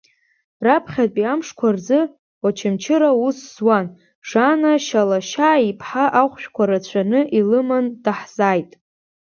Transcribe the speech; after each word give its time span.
Раԥхьатәи 0.65 1.23
амшқәа 1.31 1.67
рзы, 1.75 1.99
Очамчыра 2.47 3.09
аус 3.13 3.37
зуаз 3.53 3.87
Жана 4.27 4.71
Шьалашьаа-ԥҳа 4.85 6.05
ахәшәқәа 6.21 6.63
рацәаны 6.69 7.19
илыман 7.39 7.85
даҳзааит. 8.03 8.71